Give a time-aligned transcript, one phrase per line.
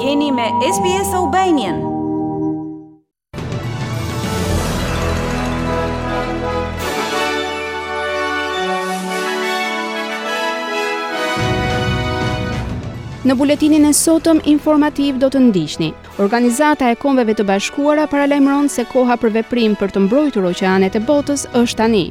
[0.00, 1.80] Jeni me SBS Albanian.
[13.28, 15.90] Në buletinin e sotëm informativ do të ndiqni.
[16.16, 21.04] Organizata e Kombeve të Bashkuara paralajmëron se koha për veprim për të mbrojtur oqeanet e
[21.12, 22.04] botës është tani.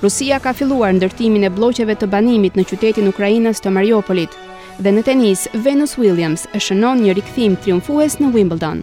[0.00, 4.40] Rusia ka filluar ndërtimin e bloqeve të banimit në qytetin Ukrajinës të Mariupolit
[4.78, 8.82] dhe në tenis Venus Williams e shënon një rikthim triumfues në Wimbledon.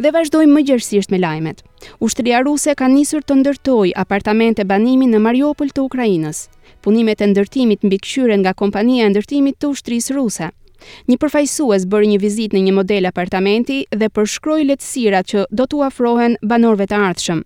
[0.00, 1.64] Dhe vazhdojmë më gjërësisht me lajmet.
[2.00, 6.44] Ushtria ruse ka nisur të ndërtoj apartamente banimi në Mariupol të Ukrajinës.
[6.80, 7.98] Punimet e ndërtimit mbi
[8.42, 10.48] nga kompania e ndërtimit të ushtrisë ruse.
[11.08, 15.84] Një përfajsues bërë një vizit në një model apartamenti dhe përshkroj letësirat që do të
[15.84, 17.42] afrohen banorve të ardhshëm.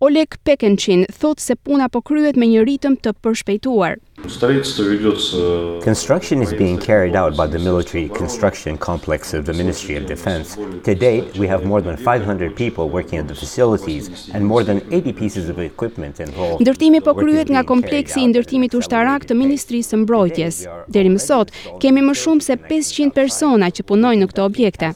[0.00, 6.52] Oleg Pekenqin thot se puna po kryet me një ritëm të përshpejtuar– Uh, construction is
[6.52, 10.56] being carried out by the military construction complex of the Ministry of Defense.
[10.84, 14.82] To date, we have more than 500 people working at the facilities and more than
[14.92, 16.60] 80 pieces of equipment involved.
[16.60, 20.56] Ndërtimi po kryhet nga kompleksi i ndërtimit ushtarak të Ministrisë së Mbrojtjes.
[20.92, 24.92] Deri më sot, kemi më shumë se 500 persona që punojnë në këto objekte.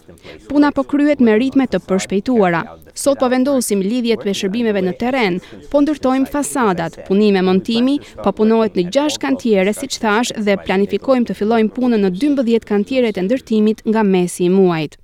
[0.52, 2.64] Puna po kryhet me ritme të përshpejtuara.
[2.96, 5.40] Sot po vendosim lidhjet me shërbimeve në terren,
[5.72, 10.56] po ndërtojmë fasadat, punime montimi, po punohet në gjashtë 6 kantiere, si që thash, dhe
[10.66, 14.96] planifikojmë të fillojmë punën në 12 kantiere të ndërtimit nga mesi i muajt.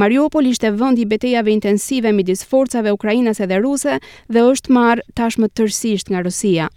[0.00, 3.94] Mariupol ishte vendi i betejave intensive midis forcave ukrainase dhe ruse
[4.32, 6.68] dhe është marrë tashmë tërsisht nga Rusia.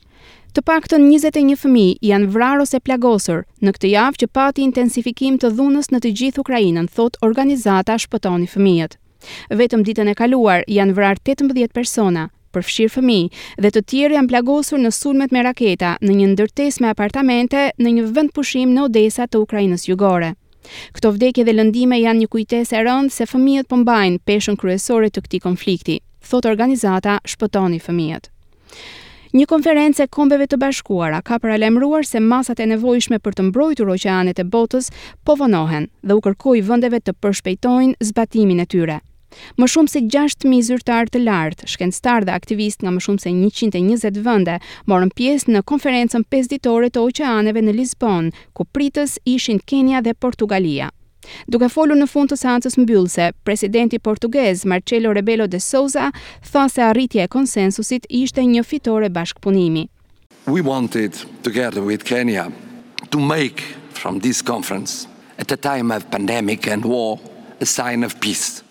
[0.55, 5.51] Të paktën 21 fëmijë janë vrarë ose plagosur në këtë javë që pati intensifikim të
[5.57, 8.99] dhunës në të gjithë Ukrainën, thot organizata Shpëtoni fëmijët.
[9.61, 13.19] Vetëm ditën e kaluar janë vrarë 18 persona, përfshirë fëmi,
[13.63, 17.95] dhe të tjerë janë plagosur në sulmet me raketa në një ndërtes me apartamente në
[17.97, 20.31] një vënd pushim në Odesa të Ukrajinës jugore.
[20.95, 25.09] Këto vdekje dhe lëndime janë një kujtes e rëndë se fëmijët pëmbajnë po peshën kryesore
[25.09, 25.97] të këti konflikti,
[26.29, 28.29] thotë organizata shpëtoni fëmijët.
[29.31, 33.93] Një konferencë e kombeve të bashkuara ka paralajmëruar se masat e nevojshme për të mbrojtur
[33.93, 34.89] oqeanet e botës
[35.25, 38.97] po vonohen dhe u kërkoi vendeve të përshpejtojnë zbatimin e tyre.
[39.59, 44.23] Më shumë se 6000 zyrtar të lartë, shkencëtarë dhe aktivistë nga më shumë se 120
[44.25, 44.55] vende
[44.91, 50.89] morën pjesë në konferencën 5-ditore të Oqeaneve në Lisbon, ku pritës ishin Kenia dhe Portugalia.
[51.47, 56.09] Duke folur në fund të seancës mbyllëse, presidenti portugez Marcelo Rebelo de Sousa
[56.49, 59.87] tha se arritja e konsensusit ishte një fitore bashkpunimi.
[60.47, 61.13] We wanted
[61.45, 62.49] together with Kenya
[63.11, 63.61] to make
[63.93, 65.05] from this conference
[65.37, 67.19] at a time of pandemic and war
[67.61, 68.63] a sign of peace.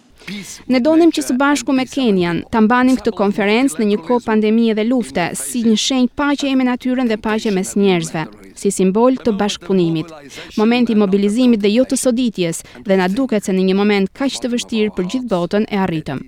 [0.70, 4.74] Ne donim që së bashku me Kenian ta mbanim këtë konferencë në një kohë pandemie
[4.76, 8.26] dhe lufte, si një shenjë paqe e me natyrën dhe paqe mes njerëzve,
[8.60, 10.12] si simbol të bashkëpunimit.
[10.60, 14.38] Momenti i mobilizimit dhe jo të soditjes, dhe na duket se në një moment kaq
[14.44, 16.22] të vështirë për gjithë botën e arritëm.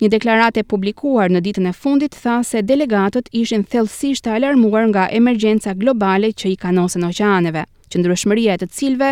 [0.00, 4.86] Një deklaratë e publikuar në ditën e fundit tha se delegatët ishin thellësisht të alarmuar
[4.92, 9.10] nga emergjenca globale që i kanosen oqeaneve, që ndryshmëria e të cilëve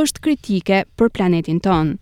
[0.00, 1.96] është kritike për planetin tonë.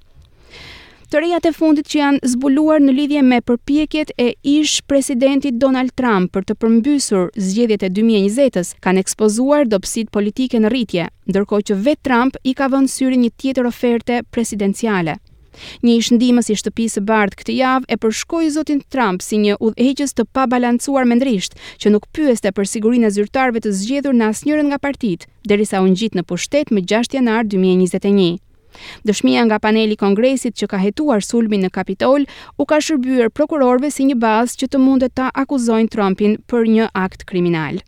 [1.04, 6.30] Të rejat e fundit që janë zbuluar në lidhje me përpjekjet e ish-presidentit Donald Trump
[6.32, 12.08] për të përmbysur zgjedhjet e 2020-s kanë ekspozuar dopsit politike në rritje, ndërkohë që vetë
[12.08, 15.18] Trump i ka vënë syrin një tjetër oferte presidenciale.
[15.84, 20.16] Një ish-ndihmës i Shtëpisë së Bardhë këtë javë e përshkoi zotin Trump si një udhëheqës
[20.18, 21.52] të pabalancuar me drisht,
[21.84, 25.92] që nuk pyeste për sigurinë e zyrtarëve të zgjedhur në asnjërin nga partit, derisa u
[25.92, 28.40] ngjit në pushtet më 6 janar 2021.
[29.06, 32.26] Dëshmia nga paneli Kongresit që ka hetuar sulmin në Kapitol
[32.60, 36.88] u ka shërbyer prokurorëve si një bazë që të mundet ta akuzojnë Trumpin për një
[37.06, 37.80] akt kriminal.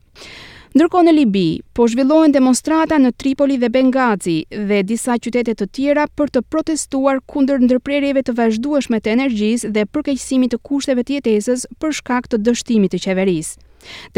[0.76, 4.34] Ndërkohë në Libi, po zhvillohen demonstrata në Tripoli dhe Bengazi
[4.68, 9.86] dhe disa qytete të tjera për të protestuar kundër ndërprerjeve të vazhdueshme të energjisë dhe
[9.96, 13.56] përkeqësimit të kushteve të jetesës për shkak të dështimit të qeverisë.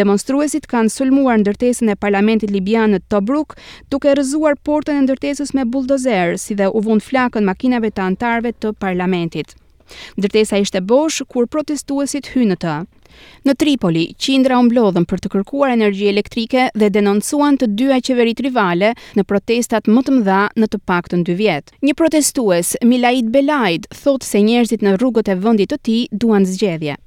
[0.01, 3.56] Demonstruesit kanë sulmuar ndërtesën e parlamentit libian në Tobruk,
[3.93, 8.54] duke rrëzuar portën e ndërtesës me buldozer, si dhe u vund flakën makinave të antarëve
[8.57, 9.57] të parlamentit.
[10.21, 12.77] Ndërtesa ishte bosh kur protestuesit hynë të.
[13.49, 18.43] Në Tripoli, qindra u mblodhën për të kërkuar energji elektrike dhe denoncuan të dyja qeverit
[18.45, 21.72] rivale në protestat më të mëdha në të paktën 2 vjet.
[21.87, 26.99] Një protestues, Milaid Belaid, thotë se njerëzit në rrugët e vendit të tij duan zgjedhje.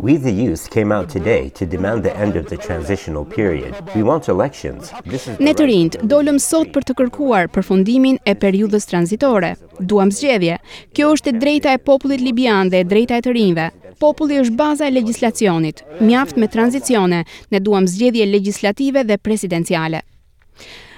[0.00, 3.74] We the youth came out today to demand the end of the transitional period.
[3.94, 4.90] We want elections.
[5.38, 9.54] Ne të rinjt dolëm sot për të kërkuar përfundimin e periudhës tranzitore.
[9.80, 10.56] Duam zgjedhje.
[10.96, 13.68] Kjo është e drejta e popullit libian dhe e drejta e të rinjve.
[14.00, 15.82] Populli është baza e legjislacionit.
[16.00, 20.00] Mjaft me tranzicione, ne duam zgjedhje legislative dhe presidenciale.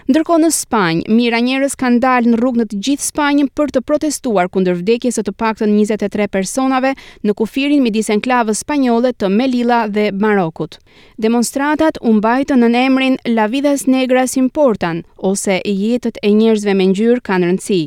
[0.02, 3.82] Ndërkohë në Spanjë, mijëra njerëz kanë dalë në rrugë në të gjithë Spanjën për të
[3.86, 6.90] protestuar kundër vdekjes së të paktën 23 personave
[7.22, 10.80] në kufirin midis enklavës spanjolle të Melilla dhe Marokut.
[11.22, 17.22] Demonstratat u mbajtën në emrin La vidas negras importan ose jetët e njerëzve me ngjyrë
[17.30, 17.82] kanë rëndësi.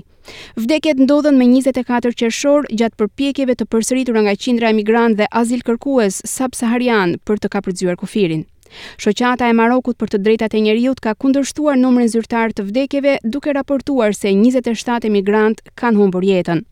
[0.56, 6.20] Vdekjet ndodhen me 24 qershor gjatë përpjekjeve të përsëritura nga qindra emigrant dhe azil kërkues
[6.34, 8.44] sapsaharian për të kapërcyer kufirin.
[9.06, 13.54] Shoqata e Marokut për të drejtat e njerëzit ka kundërshtuar numrin zyrtar të vdekjeve duke
[13.58, 16.64] raportuar se 27 emigrant kanë humbur jetën.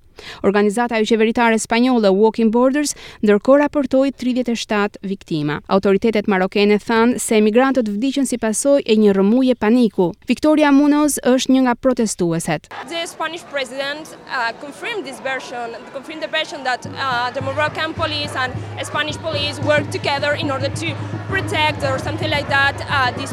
[0.42, 2.94] Organizata e qeveritare spanjolle Walking Borders
[3.26, 5.60] ndërkohë raportoi 37 viktima.
[5.72, 10.12] Autoritetet marokane than se emigrantët vdiqën si pasojë e një rrëmujë paniku.
[10.30, 12.70] Victoria Munoz është një nga protestueset.
[12.92, 17.94] The Spanish president uh, confirmed this version, the confirmed the version that uh, the Moroccan
[17.94, 18.54] police and
[18.86, 20.94] Spanish police worked together in order to
[21.34, 22.76] protect or something like that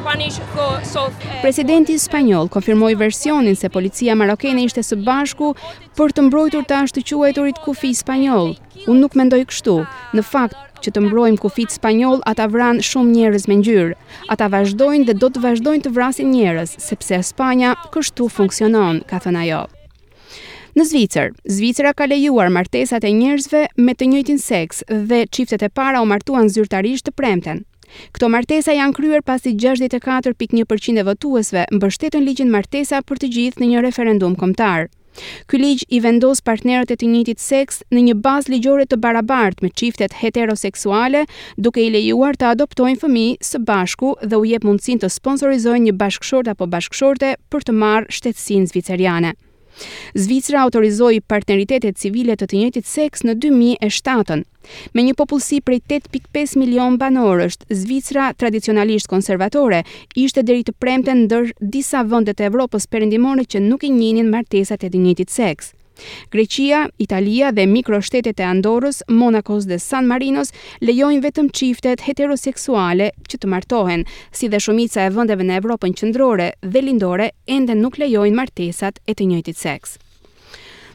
[0.03, 5.51] uh, uh, Presidenti spanjoll konfirmoi versionin se policia marokene ishte së bashku
[5.99, 8.55] për të mbrojtur të ashtu quajturit kufi spanjoll.
[8.89, 9.75] Unë nuk mendoj kështu.
[10.17, 13.93] Në fakt, që të mbrojmë kufit spanjoll, ata vran shumë njerëz me ngjyrë.
[14.33, 19.45] Ata vazhdojnë dhe do të vazhdojnë të vrasin njerëz, sepse Spanja kështu funksionon, ka thënë
[19.45, 19.61] ajo.
[20.79, 25.69] Në Zvicër, Zvicra ka lejuar martesat e njerëzve me të njëjtin seks dhe çiftet e
[25.69, 27.67] para u martuan zyrtarisht të premten.
[28.15, 33.71] Këto martesa janë kryer pasi 64.1% e votuesve mbështetën ligjin martesa për të gjithë në
[33.73, 34.89] një referendum kombëtar.
[35.51, 39.67] Ky ligj i vendos partnerët e të njëjtit seks në një bazë ligjore të barabartë
[39.67, 41.25] me çiftet heteroseksuale,
[41.59, 45.99] duke i lejuar të adoptojnë fëmijë së bashku dhe u jep mundësinë të sponsorizojnë një
[46.05, 49.35] bashkëshort apo bashkëshorte për të marrë shtetësinë zviceriane.
[50.15, 54.43] Zvicra autorizoi partneritetet civile të të njëjtit seks në 2007-ën.
[54.97, 59.83] Me një popullsi prej 8.5 milion banorësh, Zvicra tradicionalisht konservatore
[60.27, 64.87] ishte deri të premte ndër disa vendet e Evropës perëndimore që nuk i njihnin martesat
[64.87, 65.75] e të njëjtit seks.
[66.33, 70.53] Greqia, Italia dhe mikroshtetet e Andorës, Monakos dhe San Marinos
[70.83, 76.53] lejojnë vetëm çiftet heteroseksuale që të martohen, si dhe shumica e vendeve në Evropën Qendrore
[76.63, 79.99] dhe Lindore ende nuk lejojnë martesat e të njëjtit seks.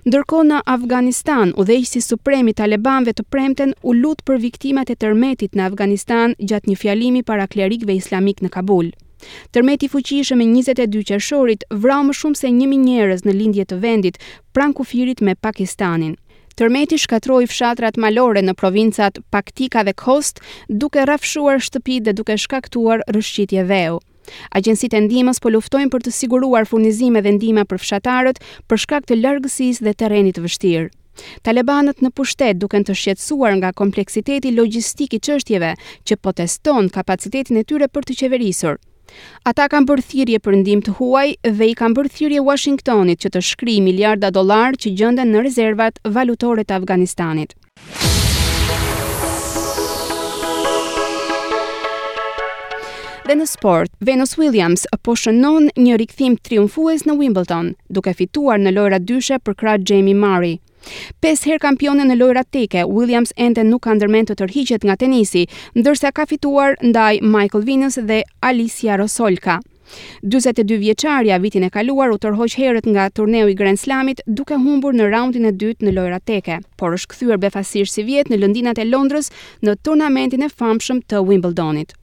[0.06, 4.96] Ndërko në Afganistan, u suprem i supremi talebanve të premten u lutë për viktimat e
[5.02, 8.92] tërmetit në Afganistan gjatë një fjalimi para klerikve islamik në Kabul.
[9.56, 14.20] Tërmeti fuqishëm e 22 qershorit vrau më shumë se 1000 njerëz në lindje të vendit
[14.56, 16.16] pranë kufirit me Pakistanin.
[16.56, 20.40] Tërmeti shkatroi fshatrat malore në provincat Paktika dhe Khost,
[20.70, 23.98] duke rrafshuar shtëpitë dhe duke shkaktuar rrëshqitje dheu.
[24.58, 28.40] Agjencitë e ndihmës po luftojnë për të siguruar furnizime dhe ndihma për fshatarët
[28.72, 30.88] për shkak të largësisë dhe terrenit të vështirë.
[31.46, 35.76] Talibanët në pushtet duken të shqetësuar nga kompleksiteti logjistik i çështjeve
[36.08, 38.80] që poteston kapacitetin e tyre për të qeverisur.
[39.50, 41.26] Ata kanë bërë thirrje për ndihmë të huaj
[41.60, 46.02] dhe i kanë bërë thirrje Washingtonit që të shkrijë miliarda dollar që gjenden në rezervat
[46.18, 47.54] valutore të Afganistanit.
[53.26, 58.76] Dhe në sport, Venus Williams po shënon një rikthim triumfues në Wimbledon, duke fituar në
[58.78, 60.60] lojra dyshe për kratë Jamie Murray.
[61.24, 65.46] 5 herë kampione në lojrat teke, Williams ende nuk ka ndërmend të tërhiqet nga tenisi,
[65.78, 69.60] ndërsa ka fituar ndaj Michael Venus dhe Alicia Rosolka.
[70.26, 74.98] 42 vjeçarja vitin e kaluar u tërhoq herët nga turneu i Grand Slamit duke humbur
[74.98, 78.82] në raundin e dytë në lojrat teke, por është kthyer befasish si vjet në lëndinat
[78.82, 79.30] e Londrës
[79.62, 81.94] në turnamentin e famshëm të Wimbledonit.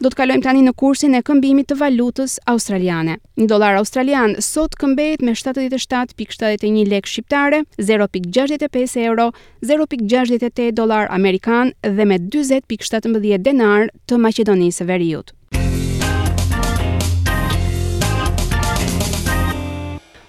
[0.00, 3.18] do të kalojmë tani në kursin e këmbimit të valutës australiane.
[3.36, 9.26] Një dolar australian sot këmbet me 77.71 lek shqiptare, 0.65 euro,
[9.68, 15.34] 0.68 dolar amerikan dhe me 20.17 denar të Macedonisë së Veriut.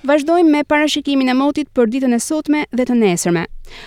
[0.02, 3.46] Vazhdojmë me parashikimin e motit për ditën e sotme dhe të nesërme.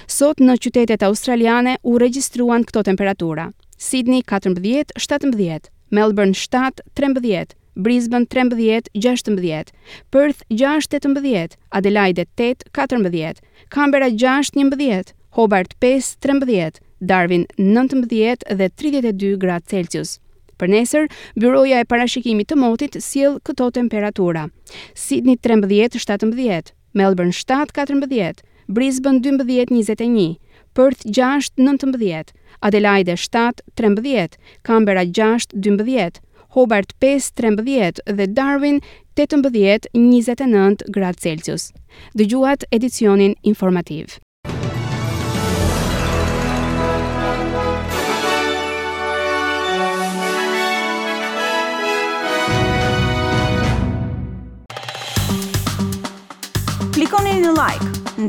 [0.09, 3.51] Sot në qytetet australiane u regjistruan këto temperatura.
[3.79, 9.67] Sydney 14 17, Melbourne 7 13, Brisbane 13 16,
[10.11, 13.35] Perth 6 18, Adelaide 8 14,
[13.71, 20.21] Canberra 6 11, Hobart 5 13, Darwin 19 dhe 32 gradë Celsius.
[20.57, 24.47] Për nesër, byroja e parashikimit të motit sjell këto temperatura.
[24.95, 30.39] Sydney 13 17, Melbourne 7 14, Brisbane 12 21.
[30.75, 34.29] Perth 6 19, Adelaide 7 13,
[34.65, 36.21] Canberra 6 12,
[36.57, 38.81] Hobart 5 13 dhe Darwin
[39.15, 41.71] 18 29 gradë Celsius.
[42.19, 44.19] Dëgjuat edicionin informativ.